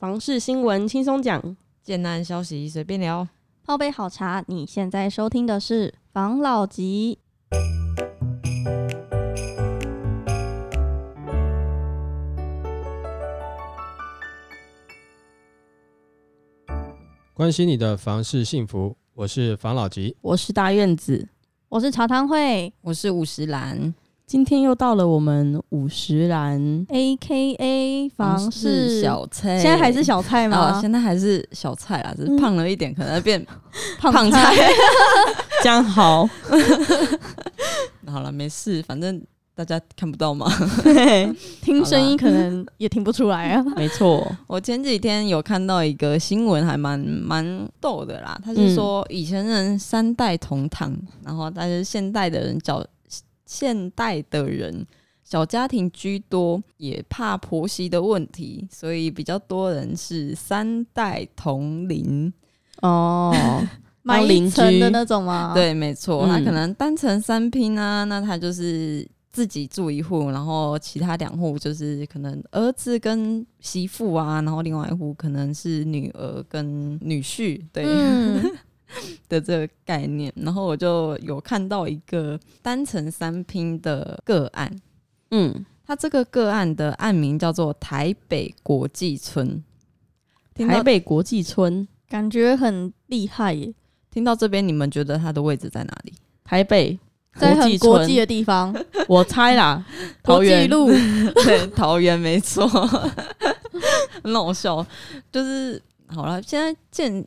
[0.00, 3.28] 房事新闻轻松讲，建案消息随便聊，
[3.62, 4.42] 泡杯好茶。
[4.46, 7.18] 你现在收听的是房老吉。
[17.34, 21.28] 关心你的房事幸福，我是房老吉，我是大院子，
[21.68, 23.92] 我是茶汤会，我是五十岚。
[24.30, 30.70] 今天又到了我们五十岚，A K A 房事小菜，现在还是小菜吗？
[30.70, 33.44] 哦、现在还是小菜啊，只是胖了一点，嗯、可能变
[33.98, 34.54] 胖菜，
[35.64, 36.30] 这样好。
[38.06, 39.20] 好了，没事，反正
[39.52, 40.48] 大家看不到嘛，
[41.60, 43.64] 听声音可能也听不出来啊。
[43.74, 48.40] 没错，我前几天有看到一个新闻，还蛮蛮逗的啦。
[48.44, 52.80] 他是说以前人三代同堂，嗯、然后但是现代的人较。
[53.50, 54.86] 现代的人
[55.24, 62.32] 小家庭居多，也怕婆媳的问题，所以比较多人是三代同龄
[62.80, 63.34] 哦，
[64.02, 65.52] 买一层的那种吗？
[65.52, 77.84] 对，没错，那可能单层三拼啊，那他就是自己住一户，然后其他两户就是可能儿子跟媳妇啊，然后另外一户可能是女儿跟女婿，对。
[77.84, 78.40] 嗯
[79.28, 84.70] 的这个概念，然后我就有看到一个单层三拼的个案，
[85.30, 89.62] 嗯，它这个个案的案名叫做台北国际村。
[90.54, 93.72] 台北国际村感觉很厉害耶。
[94.10, 96.12] 听到这边，你们觉得它的位置在哪里？
[96.44, 96.98] 台北
[97.34, 98.74] 在很国际的地方，
[99.08, 99.82] 我猜啦，
[100.22, 100.88] 桃园路，
[101.44, 102.66] 对，桃园没错，
[104.22, 104.84] 很好笑。
[105.32, 107.24] 就是好了，现在建。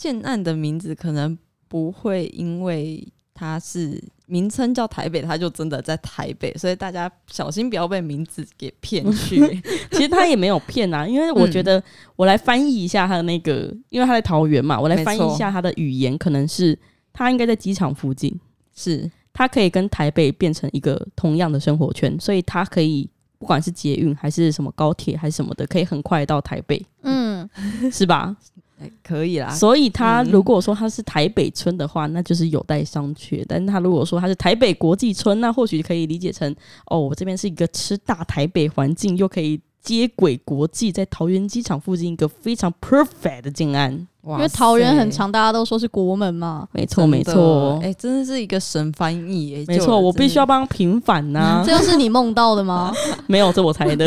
[0.00, 1.36] 建案的名字可能
[1.68, 9.38] 不会因为它是名称叫台北，它就真的在台北，所以大家小心不要被名字给骗去。
[9.92, 11.82] 其实他也没有骗啊，因为我觉得
[12.16, 16.78] 我来翻译一下他的那个，因为他在桃园嘛，我来翻译一下他的语言，可能是
[17.12, 18.34] 他应该在机场附近，
[18.74, 23.06] 是他可以跟台北变成一个同样的生活圈，所以他可以
[23.38, 27.46] 不管是捷运还是什么高铁还是什么的，可以很快到台北，嗯，
[27.92, 28.34] 是吧？
[28.80, 33.44] 欸、可以啦，所以他如果说他是台北村的话，嗯、那就是有待商榷。
[33.46, 36.54] 但是他如果说他是台北国际村，那或许可以理解成，
[36.86, 44.06] 哦，我这边是一个吃大台北环境，又可以接轨国际，在桃园机场附近一个非常 perfect 的静安。
[44.22, 46.68] 因为桃园很长，大家都说是国门嘛。
[46.72, 47.78] 没错，没错。
[47.82, 49.64] 哎、欸，真的是一个神翻译。
[49.66, 51.62] 没错，我必须要帮平反呐、啊。
[51.66, 52.92] 这又是你梦到的吗？
[53.26, 54.06] 没有，这我猜的。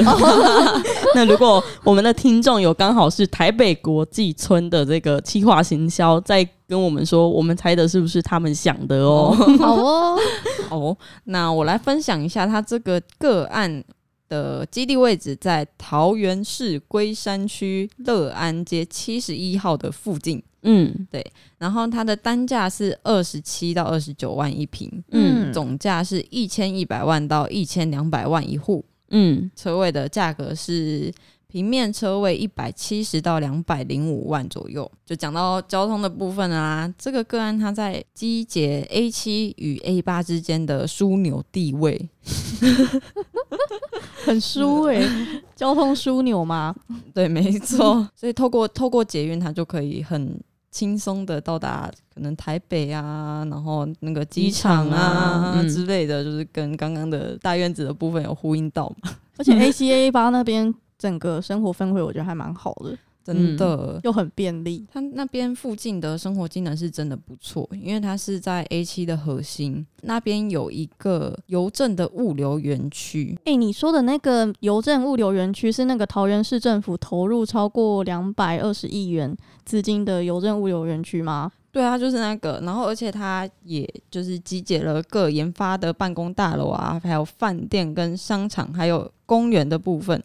[1.15, 9.35] 那如果我们的听众有刚好是台北国际村的这个企划行销，在跟我们说，我们猜的是不是他们想的哦？
[9.57, 10.19] 好哦，
[10.69, 13.83] 哦，那我来分享一下他这个个案。
[14.33, 21.23] 的基地位置在桃园市龟山区乐安街七十一号的附近，嗯，对。
[21.59, 31.13] 然后它的单价是二十七到二十九万一平，嗯，总价是一千一百万到一千两百万一户，嗯，车位的价格是。
[31.53, 36.91] 平面车位一百七十到两百零五万左右，就讲到交通的部分啊。
[36.97, 42.09] 这个个案它在机捷 A 七与 A 八之间的枢纽地位，
[44.25, 46.73] 很枢哎、欸，交通枢纽吗？
[47.13, 48.09] 对，没错。
[48.15, 50.41] 所以透过透过捷运，它就可以很
[50.71, 59.11] 轻松的到达可能台北啊，然后那个机场啊之类的，就是跟刚刚的大院子的部分有呼应到嘛。
[59.37, 60.73] 而且 A 七 A 八那边。
[60.97, 64.85] 整个生活氛围我觉得还蛮好的，真的、嗯、又很便利。
[64.91, 73.33] 它那边附近的生活机能是真的不错，因为它是在 A 七的核心那边有一个邮政的物流园区。
[73.45, 81.51] 哎、欸，你说的那个邮政物流园区是那个桃园市政府投入超过两百二十亿元资金的邮政物流园区吗？
[81.71, 82.59] 对啊，就是那个。
[82.63, 90.21] 然后而且它也就是集结了各研发的办公大楼啊，还有饭店跟商场，还有公园的部分。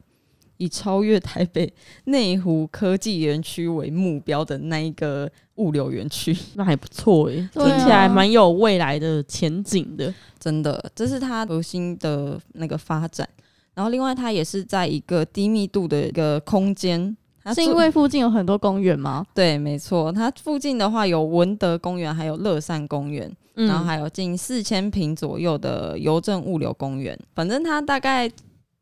[0.59, 1.73] 以超越台北
[2.05, 10.13] 内湖科技园区为目标的那一个物流园区， 那还不错诶、欸，听起来蛮有未来的前景的。
[10.39, 13.29] 真的，这是它核心的那个发展。
[13.75, 17.17] 然后，另外它也是在一个低密度的一个空间，
[17.55, 19.25] 是因为附近有很多公园吗？
[19.33, 27.17] 对，没错，它附近的话有文德公园，还有乐善公园，嗯、然后还有近四千平左右的邮政物流公园。
[27.35, 28.29] 反正它大概。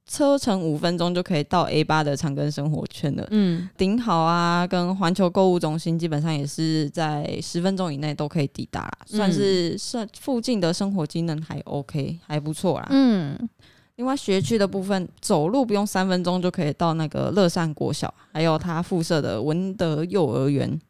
[0.07, 3.27] 车程五分钟就可以到 A 八的长庚生活圈了。
[3.31, 12.87] 嗯，顶好啊，跟环球购物中心基本上也是在十分钟以内都可以抵达，算是算附近的生活机能还 OK，还不错啦。
[12.91, 13.37] 嗯，
[13.97, 20.81] 另外学区的部分，走路不用三分钟就可以到那个乐善国小，还有它附设的文德幼儿园。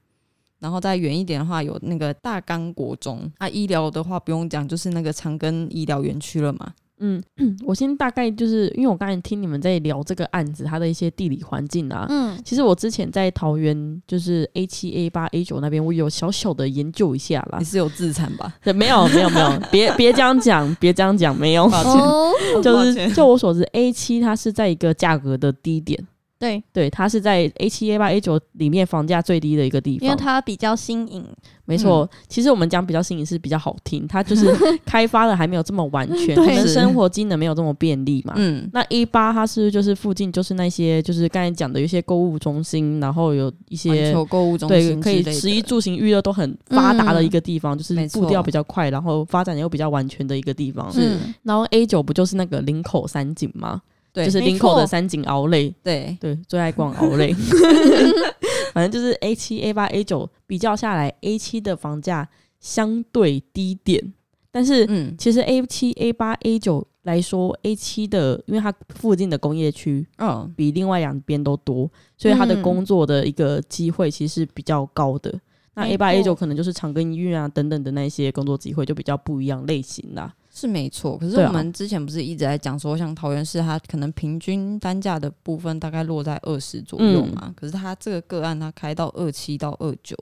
[0.59, 3.31] 然后再远一点的话，有那个大冈国中。
[3.37, 6.73] 啊，医疗的话不用讲，就是那个长庚医疗园区了嘛。
[6.99, 7.23] 嗯，
[7.67, 12.07] 我先大概就是因为我刚才听你们在聊这个案子，它的一些地理环境啊。
[12.09, 17.59] 嗯，其实我之前在桃园，就是 A 七、A 八、A 九那边，我有小小的研究一下啦。
[17.59, 18.55] 你是有自残吧？
[18.63, 21.69] 对，没有，没有，没有， 别别这样讲，别这样讲，没有。
[21.69, 26.03] 抱歉， 就是就我所知，A 七它是在一个价格的低点。
[26.39, 31.25] 对对，它是在 A 七、A 八、A 九里面房价最低的一个地方，因为它比较新颖。
[31.69, 34.55] 没错，嗯、其实我们讲比较新颖是比较好听，它就是
[34.87, 38.35] 开发的还没有这么完全，可能生活机能没有这么便利嘛。
[38.37, 50.93] 嗯，那 A 八它是就是附近就是那些就是刚才讲的有一些购物中心，然后有一些购物中心，对，可以食衣住行娱乐都很发达的一个地方，嗯、就是步调比较快，然后发展又比较完全的一个地方。
[50.93, 53.83] 是，然后 A 九不就是那个林口三井吗？
[54.17, 57.31] 对，就是林口的三井奥莱，对对，最爱逛奥莱。
[58.73, 62.27] 反正就是 A 七、A 八、A 九比较下来，A 七的房价
[62.59, 64.15] 相对低点，
[64.51, 75.31] 但是嗯，其实 A 七、A 八、A 九来说，A 七的因为它附近的工业区嗯比另外两边都多，所以它的工作的一个机会其实是比较高的。
[75.31, 75.41] 嗯、
[75.75, 80.35] 那 A 八、A 九可能就是长庚医院啊等等的那些工作机会就比较不一样类型啦。
[80.59, 90.17] 是没错，可是我们之前不是一直在讲说，像桃园市它可能平均单价的部分大概落在二十左右嘛，嗯、可是它这个个案它开到二七到二九，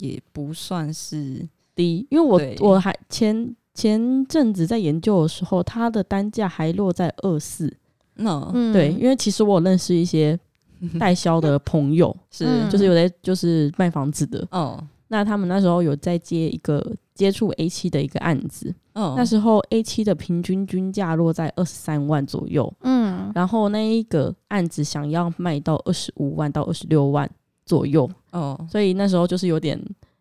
[0.00, 2.38] 也不算是低，因为我
[2.68, 7.74] 我还前前阵子在研究的时候，它的单价还落在二四，
[8.16, 10.38] 那对，因为其实我有认识一些
[11.00, 12.44] 代销的朋友，是。
[12.70, 16.94] 就是有在就是卖房子的，哦，那他们那时候有在接一个。
[17.18, 27.28] 接触 A 七的一个案子，嗯，那时候 A 七的平均均价落在二十三万左右，嗯，然后那一个案子想要卖到二十五万到二十六万
[27.66, 29.76] 左右，哦，所以那时候就是有点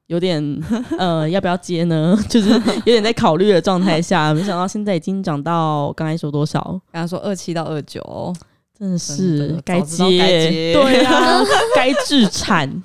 [0.08, 0.42] 有点
[0.98, 2.18] 呃，要不要接呢？
[2.28, 6.82] 就是有点在考虑的状态下， 没想到现在已经涨到刚才说多少？
[6.92, 8.34] 刚才说二七到二九，
[8.76, 11.44] 真的是该接，对啊，
[11.76, 12.82] 该置产。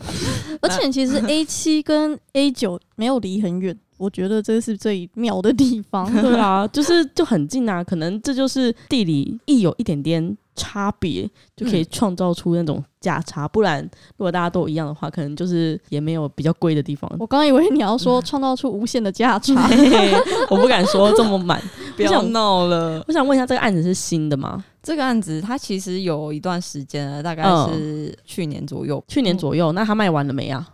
[0.60, 3.74] 而且其实 A 七跟 A 九没有离很远。
[3.96, 13.46] 我觉得这是最妙的地方， 对啊，就是就很近啊，可能这就是地理一有一点点差别，就可以创造出那种价差。
[13.46, 13.82] 嗯、不然，
[14.16, 17.10] 如果大家都一样的话，可能就是也没有比较贵的地方。
[17.18, 19.68] 我刚刚以为你要说创造出无限的价差，
[20.50, 21.62] 我不敢说这么满，
[21.96, 23.02] 不要闹了。
[23.06, 24.64] 我想问一下，这个案子是新的吗？
[24.82, 28.98] 这个案子它其实有一段时间了，大概是去年左右。
[28.98, 30.68] 嗯、去年左右，那它卖完了没啊？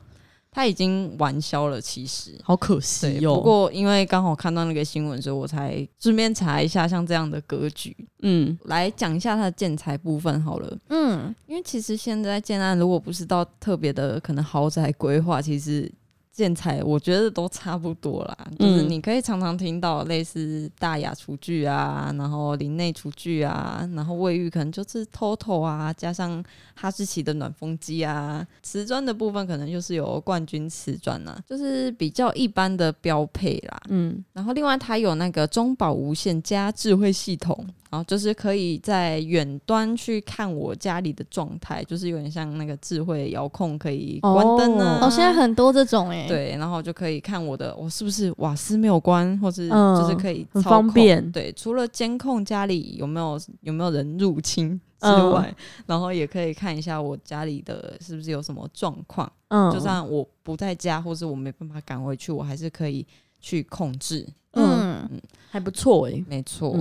[0.51, 3.35] 它已经玩消了，其实好可惜哟。
[3.37, 7.97] 不过因为刚好看到那个新闻，所以我才顺便查一下像这样的格局。
[8.23, 10.79] 嗯，来讲一下它的建材部分好了。
[10.89, 15.91] 嗯，因为其实现在建案如果不是到特别的可能豪宅规划，其实。
[16.39, 26.41] 建材我觉得都差不多啦，就是你可以常常听到类似大雅厨具啊，然后林内厨具啊，然后卫浴可能就是 TOTO 啊，加上
[26.77, 33.83] 哈士奇的暖风机啊，瓷砖的部分可能就是有冠军瓷砖啊，就是比较一般的标配啦。
[33.89, 37.67] 嗯，然后另外它有那个中保无线加智慧系统。
[37.91, 44.99] 然后就是可以在远端去看我家里的状态，就是有点像那个智慧遥控，可以关灯呢。
[45.01, 46.28] 哦，现在很多这种哎。
[46.29, 51.33] 对，然后就可以看我的，我是不是瓦斯没有关，或是就是可以方便。
[51.33, 55.55] 对，除了监控家里有没有有没有人入侵之外，
[55.87, 59.31] 然后也可以看一下我家里的是不是有什么状况。
[59.49, 63.07] 嗯，就算我不在家，或是我没办法赶回去，我还是可以
[63.41, 64.27] 去控制。
[64.53, 65.09] 嗯，
[65.51, 66.77] 还不错哎，没错。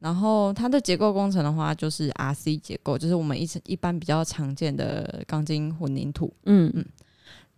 [0.00, 6.32] 然后它的结构工程的话，就是 RC 结构，就是我们一一般比较常见的钢筋混凝土。
[6.44, 6.84] 嗯嗯。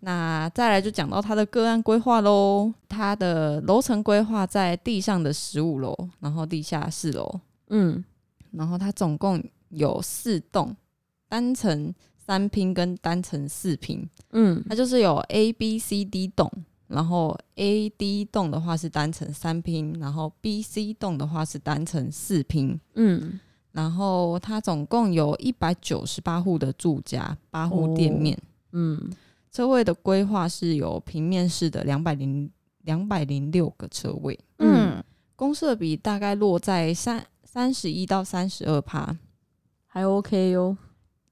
[0.00, 2.72] 那再来就讲到它的个案规划喽。
[2.88, 7.40] 它的楼层规划在地上的十五楼，然后地下四楼。
[7.68, 8.04] 嗯。
[8.50, 10.74] 然后它总共有四栋，
[11.28, 14.08] 单层三拼跟单层四拼。
[14.32, 14.64] 嗯。
[14.68, 16.50] 它就是有 A、B、C、D 栋。
[16.88, 22.80] 然后 A、D 栋的话是单层三拼，然后 B、C 栋的话是单层四拼。
[22.94, 23.38] 嗯，
[23.70, 28.36] 然后它总共有一百九十八户的住家，八户店面。
[28.36, 28.42] 哦、
[28.72, 29.10] 嗯，
[29.52, 32.50] 车位的规划是有平面式的两百零
[32.82, 34.38] 两百零六个车位。
[34.58, 35.02] 嗯，
[35.36, 39.16] 公设比大概落在三三十一到三十二趴，
[39.86, 40.76] 还 OK 哟，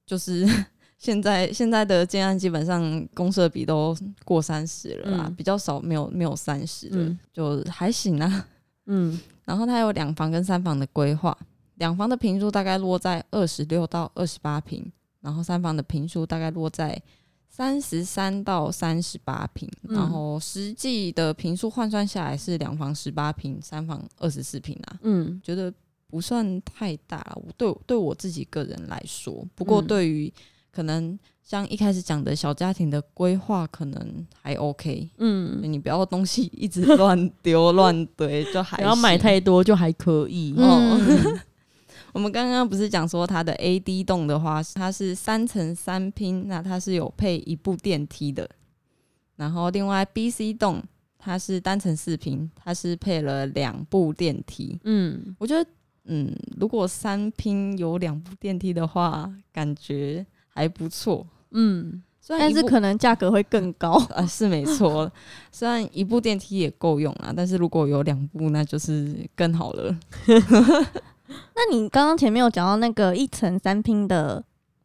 [0.06, 0.46] 就是。
[0.98, 8.48] 现在现在的建案基本上公设比都过三十了啦，嗯、比较少没有没有三十的，嗯、就还行啊。
[8.86, 11.38] 嗯，然后它有两房跟三房的规划，
[11.76, 17.00] 两房的平数大概落在二十六到二十八坪，然后三房的平数大概落在
[17.48, 24.98] 三十三到三十八平，然后实际的平数换算下来是两房十八平，三房二十四平啊。
[25.02, 25.72] 嗯，觉得
[26.06, 30.32] 不算太大，对对我自己个人来说，不过对于
[30.70, 31.18] 可能。
[31.48, 40.54] 像一开始讲的小家庭的规划可能还 OK，嗯，你不要东西一直乱丢乱堆，就还 不要买太多就还可以。
[42.12, 48.48] 我们刚刚不是讲说它的 AD 栋的话，它是三层三拼，那它是有配一部电梯的。
[49.36, 50.82] 然后另外 BC 栋
[51.18, 54.78] 它是单层四拼，它是配了两部电梯。
[54.84, 55.70] 嗯，我觉得，
[56.04, 61.26] 嗯，如果三拼有两部电梯的话，感觉还不错。
[61.50, 65.10] 嗯，但是可能价格会更高 啊，是没错。
[65.52, 69.96] 虽然一部电梯也够用啊，但是如果有两部，那就是更好了。
[71.54, 74.42] 那你刚刚前面有讲到那个一层三拼的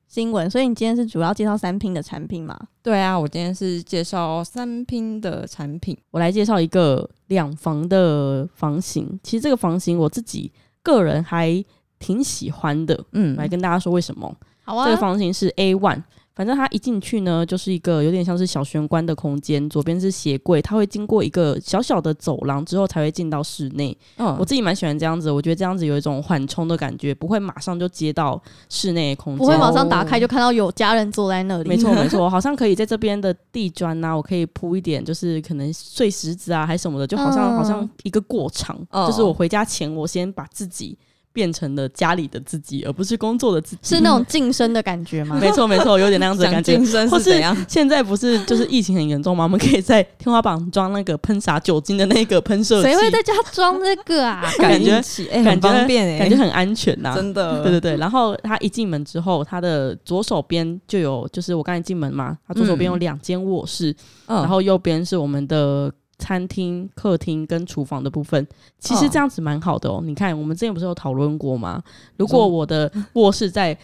[0.07, 2.57] 新闻，所以你今天是主要介绍三拼的产品吗？
[2.81, 5.97] 对啊，我今天是介绍三拼的产品。
[6.11, 11.63] 我来介绍一个两房的房型，其实这个房型我自己个人还
[11.97, 13.03] 挺喜欢的。
[13.13, 14.35] 嗯，来跟大家说为什么？
[14.63, 16.03] 好啊，这个房型是 A one。
[16.35, 23.95] 反正它一进去呢，就是一个有点像是小玄关的空间，左边是鞋柜，它会经过一个小小的走廊之后才会进到室内。
[24.17, 31.69] 嗯，我自己蛮喜欢这样子，我觉得这样子有一种缓冲的感觉，不会马上就接到室内的空间，不会马上打开就看到有家人坐在那里。
[31.69, 40.97] 没错没错，好像可以在这边的地砖呐、啊，我可以铺一点，就是可能碎石子啊，还是什么的，就好像、嗯、好像一个过场，嗯、就是我回家前，我先把自己。
[41.33, 45.37] 变成了家里的自己，而不是工作的自己，是那种晋升的感觉吗？
[45.41, 46.73] 没错，没错，有点那样子的感觉。
[46.77, 47.57] 晋升是怎样？
[47.67, 49.43] 现在不是就是疫情很严重吗？
[49.43, 52.83] 我们可以在天花板装那个喷洒酒精的那个喷射器。
[52.83, 54.43] 谁会在家装这个啊？
[54.59, 57.63] 感觉哎，很方便哎，感觉很安全呐，真的。
[57.63, 63.95] 对对对，然后他一进门之后，他的左手边就有，就是我刚才进门嘛，他左手边有两间卧室，
[64.27, 65.91] 然后右边是我们的。
[66.23, 68.47] 餐厅、客厅跟厨房的部分，
[68.79, 69.95] 其实这样子蛮好的哦。
[69.97, 71.83] 哦，你看，我们之前不是有讨论过吗？
[72.15, 73.77] 如果我的 卧室在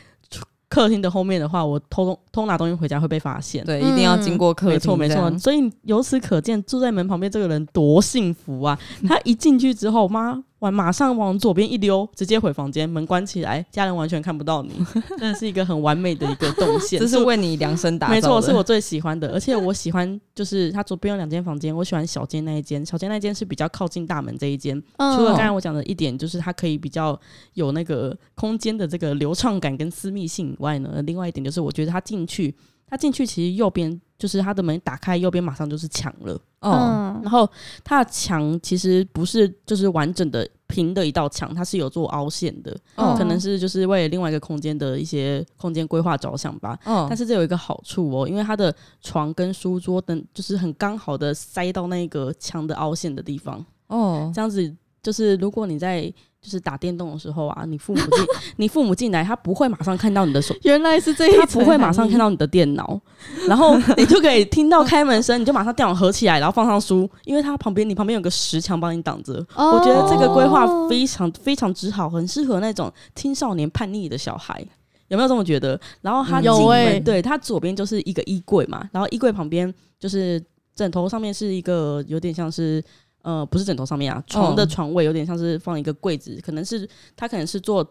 [0.69, 3.65] 客厅的后面的话，我偷偷拿东西回家会被发现。
[3.65, 4.75] 对，一定要经过客厅。
[4.75, 5.37] 没错，没错。
[5.37, 8.79] 所以由此可见，住在门旁边这个人多幸福啊！
[9.05, 10.41] 他一进去之后，妈。
[10.59, 14.71] 往马上往左边一溜，直接回房间，门关起来，家人完全看不到你，
[15.17, 16.99] 真的是一个很完美的一个动线。
[16.99, 19.29] 这是为你量身打造的，没错，是我最喜欢的。
[19.31, 24.77] 而且我喜欢，就是它左边有两间房间，我喜欢小间那一间，小间那一间是比较靠近大门这一间。
[24.97, 27.19] 嗯、除了刚才我讲的一点，就是它可以比较
[27.53, 32.53] 有那个空间的这个流畅感跟私密性以外呢，另外一点就是我觉得它进去，
[32.89, 33.99] 它进去其实右边。
[34.19, 36.37] 就是他的门打开，右边马上就是墙了。
[36.59, 37.49] 哦，然后
[37.85, 42.77] 它的墙其实不是就是完整的平的一道墙，它是有做凹陷的。
[42.95, 46.77] 哦，可能是就是为了另外一个空间的一些空间规划着想吧。
[46.83, 53.65] 嗯，但是这有一个好处哦，因为它的床跟书桌等就是很刚好的塞到那个墙的凹陷的地方。
[53.87, 56.13] 哦，这样子就是如果你在。
[56.41, 58.25] 就是打电动的时候啊，你父母进，
[58.55, 62.97] 你父母进来，他不会马上看到你的手，原来是这样，他不会马上看到你的电脑，
[63.45, 69.45] 然后你就可以听到开门声，你就马上电脑合起来，然后放上书，因为他旁边，你旁边有个石墙帮你挡着。
[69.53, 74.65] 哦、我觉得这个规划非常非常之好，很适合那种青少年叛逆的小孩，
[75.09, 75.77] 有没有这么觉得？
[75.99, 80.41] 然后他进门，欸、对，他左边就是一个衣柜嘛，然后衣柜旁边就是
[80.73, 82.81] 枕头上面是一个有点像是。
[83.21, 87.85] 呃，不是枕头上面啊，床的床位有点像是放一个柜子，哦、可能是它可能是做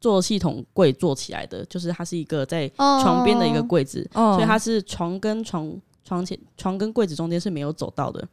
[0.00, 5.70] 做系统柜做起来的，就是它是一个在床边的一个柜子，哦、所以它是床跟床
[6.04, 8.26] 床前床跟柜子中间是没有走道的，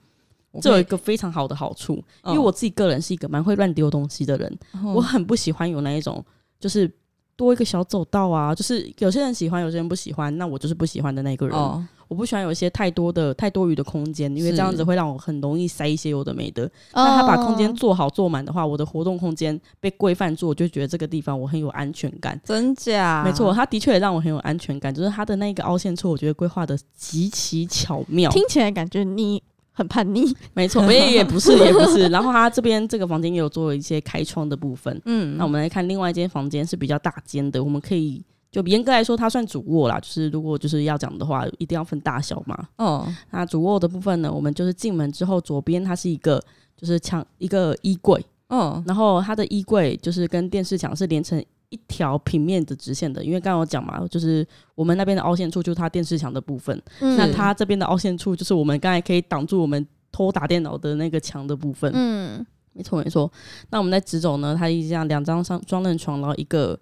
[0.62, 6.24] 这有一个非常好的好处，因为我自己个人是一个蛮会乱丢东西的人，哦、我很不喜欢有那一种
[6.60, 6.89] 就是
[7.36, 11.58] 多一个小走道啊，就是有些人喜欢，有些人不喜欢，那我就是不喜欢的那个人。
[11.58, 16.70] 哦我不喜欢有一些太多的、太多余的空间，因为这样子会让我很容易塞一些有的没的。
[16.92, 22.42] 那他把空间做好做满的话，我的活动空间被规范住，我就觉得这个地方我很有安全感。
[22.44, 23.24] 真假？
[23.24, 28.32] 没错，他的确也让我很有安全感，就是他的那个凹陷处，我觉得规划的极其巧妙。
[28.32, 30.36] 听起来感觉你很叛逆。
[30.56, 32.08] 没错，也也不是，也不是。
[32.08, 35.00] 然后他这边这个房间也有做了一些开窗的部分。
[35.06, 38.25] 嗯，那我们来看另外一间房间是比较大间的，我们可以。
[38.51, 40.00] 就严格来说，它算主卧啦。
[40.00, 42.68] 就是如果就是要讲的话，一定要分大小嘛。
[42.77, 46.44] 哦，那主卧的部分呢，我们就是进门之后，左边它是一个
[46.75, 48.24] 就是墙一个衣柜。
[48.48, 51.39] 哦，然后它的衣柜就是跟电视墙是连成
[51.70, 53.24] 一条平面的直线的。
[53.24, 61.91] 因为刚刚我讲嘛，就是我们那边的凹陷处就是它电视墙的部分，嗯、那它这边的凹陷处就是我们刚才可以挡住我们偷打电脑的那个墙的部分。
[61.94, 62.46] 嗯。
[62.72, 63.29] 没错没错。
[63.72, 66.79] 那我们在直走呢，它一样两张双双人床，然后一个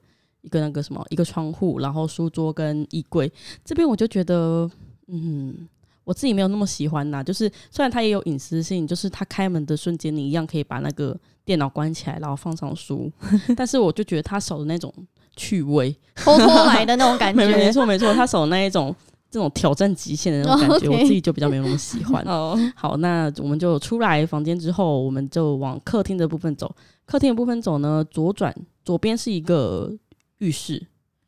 [0.48, 3.30] 一个那个什么，一个窗户，然后书桌跟衣柜。
[3.66, 4.70] 这边我就觉得，
[5.08, 5.68] 嗯。
[6.08, 11.13] 我自己没有那么喜欢呐，就是虽然它也有隐私性，就是它开门的瞬间，你一样可以把那个
[11.44, 13.12] 电脑关起来，然后放上书，
[13.58, 14.94] 但是我就觉得他少的那种
[15.36, 18.96] 趣味，偷偷来的那种感觉，没 错没错，他少的那一种
[19.30, 22.24] 这种挑战极限的那种感觉， 我自己就比较没有那么喜欢。
[22.24, 26.74] 哦，好，那我们就出来房间之后，我们就往客厅的部分走。
[27.06, 29.94] 客厅的部分走呢，左转左边是一个
[30.39, 30.86] 浴室。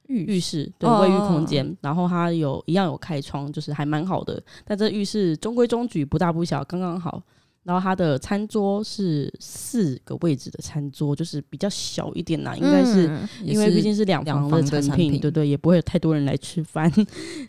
[0.08, 4.42] 浴浴室对卫浴空间，哦，然后它有一样有开窗，就是还蛮好的。
[4.66, 7.22] 但这浴室中规中矩，不大不小，刚刚好。
[7.70, 16.92] 然后它的餐桌是四个位置的餐桌，就是比较小一点啦，应该是、嗯、因为毕竟是两房的产品，对对，也不会有太多人来吃饭。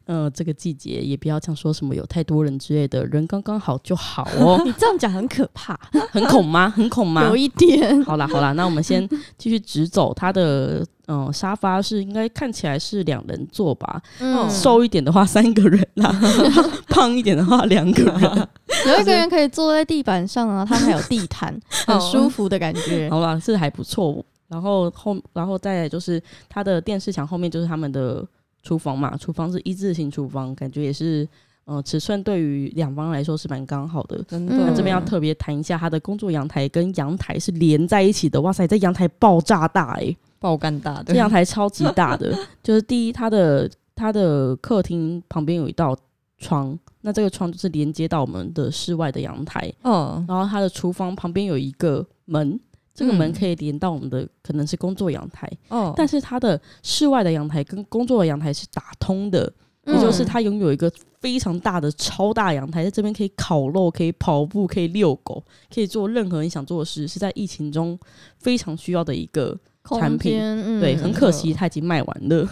[0.05, 4.61] 呃，这个季节也不要像说什么有太多人之类的，人刚刚好就好哦。
[4.67, 5.75] 你这样讲很可怕，
[6.11, 6.69] 很恐吗？
[6.69, 7.25] 很恐吗？
[7.33, 8.05] 有一点。
[8.05, 9.09] 好啦好啦，那我们先
[9.39, 10.12] 继续直走。
[10.12, 14.03] 它的嗯、呃、沙发是应该看起来是两人座吧？
[14.19, 16.15] 嗯，瘦一点的话三个人啦，
[16.91, 18.49] 胖一点的话两个人。
[18.88, 23.08] 有一个人可以坐在地板上啊，他还有地毯， 很舒服的感觉。
[23.10, 24.25] 好吧，是还不错。
[24.49, 28.26] 然后后，然后再来就是他的电视墙后面就是他们的
[28.62, 31.26] 厨房嘛，厨房是一字型厨房，感觉也是，
[31.66, 34.20] 呃，尺寸对于两方来说是蛮刚好的。
[34.26, 38.40] 真的，那这边要特别谈一下，他的工作阳台跟阳台是连在一起的。
[38.40, 42.37] 哇塞，这阳台爆炸大哎、欸，爆干大的，这阳台超级大的。
[42.60, 45.96] 就是第一，他的他的客厅旁边有一道
[46.40, 46.76] 窗。
[47.02, 52.61] 那这个窗就是连接到我们的室外的阳台，嗯，然后它的厨房旁边有一个门，
[52.92, 59.50] 这个门可以连到我们的可能是工作阳台，哦，但是它的室外的阳台跟工作的阳台是打通的，
[59.87, 65.42] 也就是它拥有一个非常大的超大阳台，在这边可以烤肉，可以跑步，可以遛狗，
[65.75, 67.99] 可以做任何你想做的事，是在疫情中
[68.40, 69.59] 非常需要的一个
[69.99, 70.38] 产品，
[70.80, 72.47] 对，很可惜它已经卖完了。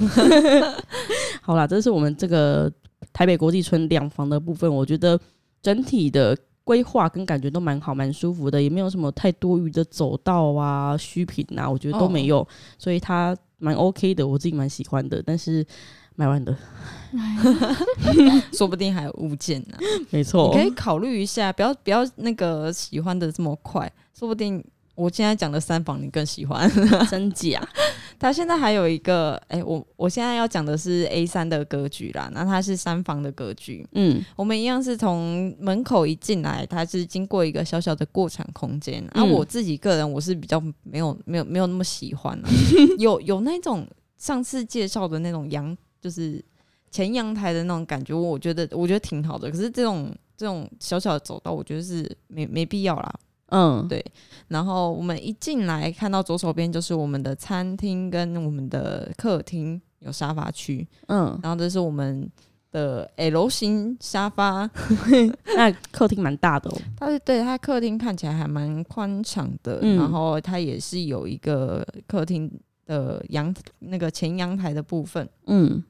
[1.43, 2.73] 好啦，这是我们这个。
[3.19, 5.19] 台北国际村两房的部分，我觉得
[5.61, 15.21] 整体的规划跟感觉都蛮好，蛮舒服的，也没有什么太多余的走道啊、虚品啊，我觉得都没有，哦、所以它蛮 OK 的，我自己蛮喜欢的。
[15.21, 15.67] 但是
[16.15, 16.57] 买完的，
[18.55, 19.77] 说不定还有物件呢。
[20.11, 24.65] 没错，你可以考虑一下，不要不要那个喜欢的这么快，说不定。
[24.95, 26.69] 我现在讲的三房你更喜欢，
[27.09, 27.61] 真假？
[28.19, 42.49] 它现在还有一个，哎、欸，我我现在要讲的是 A 三的格局啦，那它是三房的格局，嗯，我们一样是从门口一进来，它是经过一个小小的过场空间，那、我自己个人我是比较没有没有没有那么喜欢、啊，
[42.99, 46.45] 有有那种上次介绍的那种阳，就是
[46.91, 53.15] 前阳台的那种感觉，我觉得我觉得挺好的，可是这种这种小小的走道，我觉得是没没必要啦。
[53.51, 54.05] 嗯，对。
[54.49, 62.31] 然后我们一进来看到左手边就是我们的餐厅跟我们的客厅有沙发区，嗯，然后这是我们
[62.71, 64.71] 的 L 型沙发，
[65.57, 66.79] 那客厅蛮大的哦。
[66.97, 72.51] 它是对它客厅看起来还蛮宽敞的，嗯，然后它也是有一个客厅
[72.87, 75.83] 的阳那个前阳台的部分，嗯。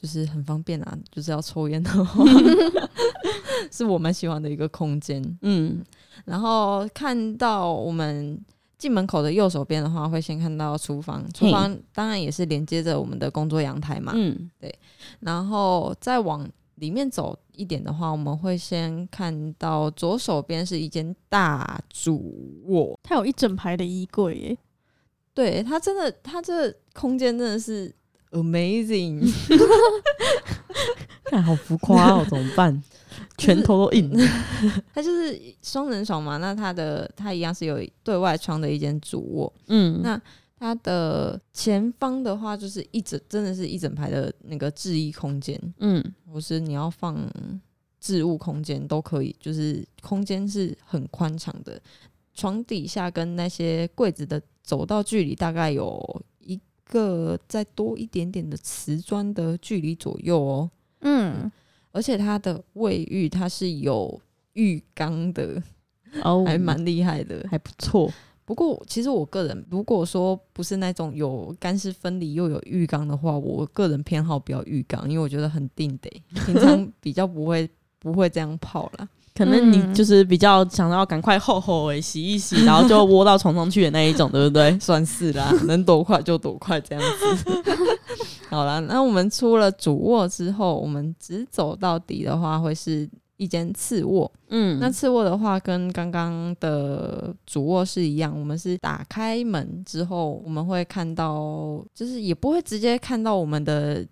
[0.00, 2.24] 就是很方便啊，就是要抽烟的话，
[3.72, 5.20] 是我蛮喜欢的一个空间。
[5.42, 5.84] 嗯，
[6.24, 8.40] 然后看到我们
[8.78, 14.12] 进门口的右手边的话，会先看到厨房，厨房当然也是连接着我们的工作阳台嘛。
[14.14, 14.72] 嗯，对。
[15.18, 24.58] 然后再往里面走一点的话，我们会先看到左手边是一间大主卧，它有一整排的衣柜耶。
[25.34, 27.92] 对，它真的，它这空间真的是。
[28.30, 29.26] Amazing，
[31.24, 32.82] 看好浮夸哦， 怎么办？
[33.38, 34.10] 拳头都硬。
[34.94, 39.52] 它就是双人床嘛，那它的它一样是有对外窗的一间主卧。
[39.68, 40.20] 嗯，那
[40.58, 45.58] 它的前方的话，就是一整真的是一整排的那个置衣空间。
[45.78, 47.16] 嗯，或是你要放
[48.00, 51.80] 置物空间都可以，就是空间是很宽敞的。
[52.34, 56.22] 床底下跟那些柜子的走道距离大概有。
[56.88, 60.70] 个再多一点点的瓷砖的距离左右哦，
[61.00, 61.50] 嗯，
[61.92, 64.20] 而且它的卫浴它是有
[64.54, 65.62] 浴缸的，
[66.22, 68.12] 哦，还蛮厉害的，还不错。
[68.44, 76.10] 不过其实我个人如果说不是那种有干湿分离又有浴缸的话，我个人偏好不要浴缸，因为我觉得很定得，
[76.46, 79.08] 平常比较不会不会这样泡啦。
[79.38, 84.76] 可能你就是比较想要赶快后后诶洗一洗，然后就窝到床上去的那一种，对不对？
[84.82, 87.04] 算是啦，能躲快就躲快这样
[87.36, 87.62] 子。
[88.50, 94.28] 好了，那我们出了主卧之后，我们直走到底的话，会是一间次卧。
[94.48, 104.04] 嗯，那次卧的话，跟刚刚的主卧室一样，我们是打开门之后，我们会看到，就是也不会直接看到我们的。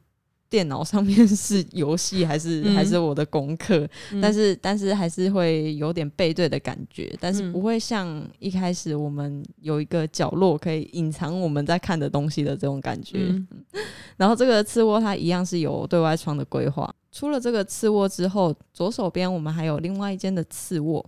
[0.49, 3.89] 电脑上面是游戏还是、嗯、还是我的功课？
[4.13, 13.19] 嗯、但是但是还是会有点背对的感觉，但是不会像一开始我们有一个角落可以隐藏我们在看的东西的这种感觉。
[13.19, 13.47] 嗯、
[14.17, 16.93] 然后这个次卧它一样是有对外窗的规划。
[17.11, 21.05] 出了这个次卧之后，左手边我们还有另外一间的次卧。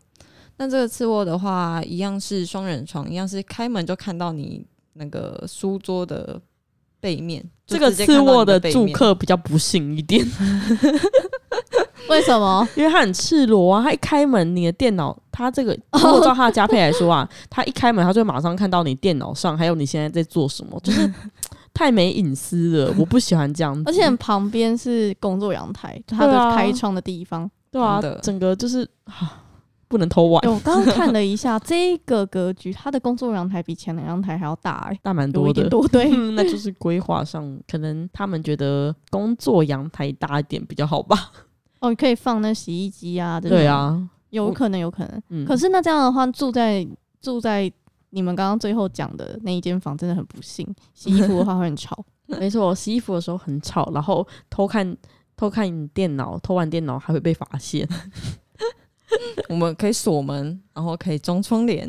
[0.56, 6.40] 那这个次卧的话，一样是双人床，一样是开门就看到你那个书桌的。
[7.00, 10.26] 背面这个次卧的住客比较不幸一点，
[12.08, 12.66] 为什么？
[12.74, 13.82] 因为他很赤裸啊！
[13.82, 21.12] 他一开门，你的电脑，他这个 如果照他的加配来说啊，他一开门，他就会马上看到你电脑上还有你现在在做什么， 就是
[21.74, 22.94] 太没隐私了。
[22.98, 28.88] 我不喜欢这样子，而且旁边是工作阳台，他的开窗的地方，对啊，整个就是
[29.88, 30.40] 不能偷玩。
[30.50, 35.68] 我刚刚看了一下 这个格局，它的工作阳台比前两阳台还要大，欸，大蛮多的。
[35.68, 41.32] 多对， 那就是规划上可能他们觉得工作阳台大一点比较好吧。
[41.80, 45.22] 哦，你可以放那洗衣机啊，对啊，有可能，有可能。
[45.30, 46.86] 嗯，可是那这样的话，住在
[47.20, 47.70] 住在
[48.10, 52.04] 你们刚刚最后讲的那一间房真的很不幸，洗衣服的话会很吵。
[52.26, 54.96] 没错，洗衣服的时候很吵，然后偷看
[55.36, 57.88] 偷看电脑，偷玩电脑还会被发现。
[59.48, 61.88] 我们可以锁门，然后可以装窗帘，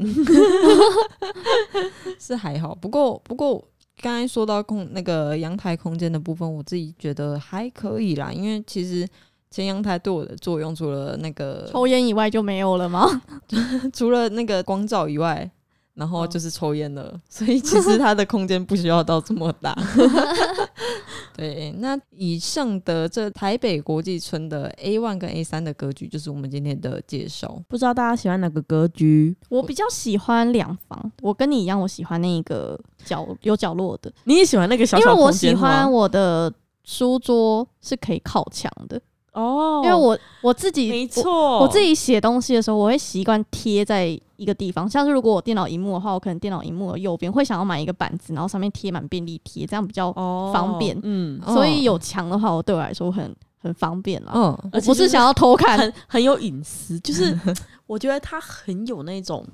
[2.19, 2.73] 是还好。
[2.75, 3.63] 不过，不过
[4.01, 8.31] 刚才说到空那个阳台空间的部分，我自己觉得还可以啦。
[8.31, 9.07] 因为其实
[9.51, 13.21] 前阳台对我的作用，除了那个抽烟以外就没有了吗？
[13.93, 15.49] 除了那个光照以外。
[15.93, 19.75] 然后就是抽烟了，哦、 所以其实它的空间不需要到这么大。
[21.35, 27.61] 对，那以上的这台北国际村的 A one 跟 A 三的格局，就是我们今天的介绍。
[27.67, 29.35] 不知道大家喜欢哪个格局？
[29.49, 34.11] 我比较喜欢两房，我跟你一样，我喜欢那个角有角落的。
[34.25, 35.11] 你也喜欢那个小小？
[35.11, 38.99] 因为我喜欢我的书桌是可以靠墙的。
[39.33, 44.89] 哦，因为我我自己没错，我自己写东西的时候，我会习惯贴在一个地方。
[44.89, 50.11] 像是如果我电脑荧幕的话，我可能电脑荧幕的右边会想要买一个板子，然后上面贴满便利贴，这样比较
[50.53, 50.95] 方便。
[50.97, 54.31] 哦、嗯，所以有墙的话，我对我来说很很方便了。
[54.33, 57.37] 嗯，我不是想要偷看，很很有隐私，就是
[57.85, 59.45] 我觉得它很有那种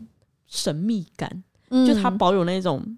[0.46, 2.98] 神秘感，嗯、就它保有那种，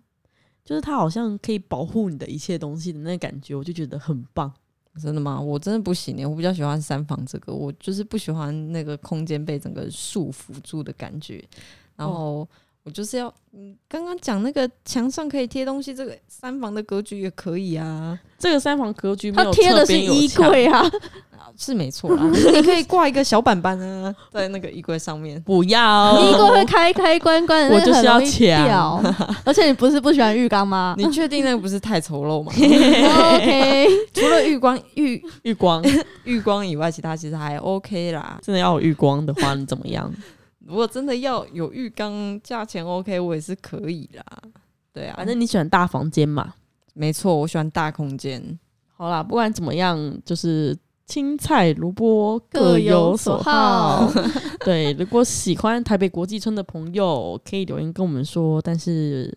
[0.65, 4.51] 就是它好像可以保护你的一切东西的那感觉，我就觉得很棒。
[5.01, 5.39] 真的吗？
[5.39, 11.43] 我真的不行耶，我比较喜欢三房这个，我就是不喜欢那个空间被整个束缚住的感觉，
[11.95, 12.47] 然后
[12.87, 18.17] 我就是要，你刚刚讲那个墙上可以贴东西，这个三房的格局也可以啊。
[18.39, 20.89] 这个三房格局它贴的是衣柜 啊。
[21.57, 22.23] 是没错啦，
[22.53, 25.41] 你可以挂一个小板板啊，在那个衣柜上面。
[25.41, 29.01] 不要， 衣柜会开开关关，我就是要墙。
[29.43, 30.93] 而且你不是不喜欢浴缸吗？
[30.97, 35.83] 你确定那个不是太丑陋吗？OK，除了浴光浴浴光
[36.25, 38.39] 浴光以外，其他其实还 OK 啦。
[38.43, 40.13] 真的要有浴光的话，你怎么样？
[40.67, 44.23] 如果真的要有浴缸，价钱 OK，我也是可以啦。
[44.91, 46.53] 对啊，反正你喜欢大房间嘛。
[46.93, 48.59] 没错，我喜欢大空间。
[48.95, 50.77] 好啦，不管怎么样，就是。
[51.09, 54.11] 青菜萝卜各有所好，
[54.65, 54.91] 对。
[54.91, 58.61] 如果喜欢台北国际村的朋友，可以留言跟我们说。
[58.61, 59.33] 但是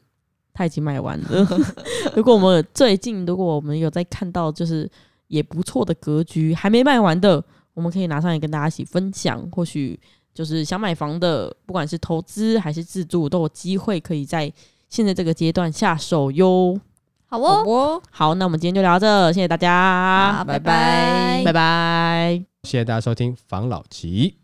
[0.53, 1.47] 他已经卖完了。
[2.17, 4.91] 如果我们最近，如果我们有在看到就是
[5.29, 7.41] 也不错的格局还没卖完的，
[7.73, 9.41] 我们可以拿上来跟大家一起分享。
[9.53, 9.97] 或许
[10.35, 14.53] 就是想买房的，不管是投资还是自住，都有机会可以在
[14.89, 16.79] 现在这个阶段下手哟。
[17.27, 24.35] 好哦，好，那我们今天就聊到这，谢谢大家，拜拜，拜拜，谢谢大家收听房老吉，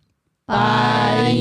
[0.44, 1.34] 拜。